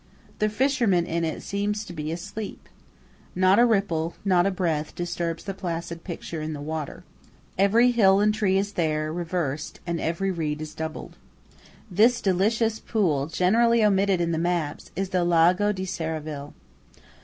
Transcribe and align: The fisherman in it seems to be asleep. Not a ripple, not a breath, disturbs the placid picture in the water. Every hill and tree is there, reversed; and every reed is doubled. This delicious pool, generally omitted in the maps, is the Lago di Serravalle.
The 0.39 0.49
fisherman 0.49 1.05
in 1.05 1.23
it 1.23 1.43
seems 1.43 1.85
to 1.85 1.93
be 1.93 2.11
asleep. 2.11 2.67
Not 3.35 3.59
a 3.59 3.67
ripple, 3.67 4.15
not 4.25 4.47
a 4.47 4.49
breath, 4.49 4.95
disturbs 4.95 5.43
the 5.43 5.53
placid 5.53 6.03
picture 6.03 6.41
in 6.41 6.53
the 6.53 6.59
water. 6.59 7.03
Every 7.55 7.91
hill 7.91 8.19
and 8.19 8.33
tree 8.33 8.57
is 8.57 8.71
there, 8.71 9.13
reversed; 9.13 9.79
and 9.85 10.01
every 10.01 10.31
reed 10.31 10.59
is 10.59 10.73
doubled. 10.73 11.17
This 11.91 12.19
delicious 12.19 12.79
pool, 12.79 13.27
generally 13.27 13.83
omitted 13.85 14.19
in 14.19 14.31
the 14.31 14.39
maps, 14.39 14.89
is 14.95 15.09
the 15.09 15.23
Lago 15.23 15.71
di 15.71 15.85
Serravalle. 15.85 16.53